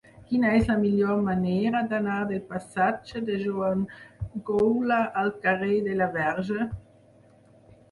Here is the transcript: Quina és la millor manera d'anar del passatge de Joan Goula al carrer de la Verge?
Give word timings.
Quina 0.29 0.51
és 0.59 0.69
la 0.69 0.77
millor 0.83 1.19
manera 1.27 1.81
d'anar 1.91 2.15
del 2.31 2.39
passatge 2.55 3.21
de 3.29 3.37
Joan 3.43 3.85
Goula 4.49 4.99
al 5.25 5.33
carrer 5.47 5.79
de 5.91 6.01
la 6.03 6.11
Verge? 6.19 6.69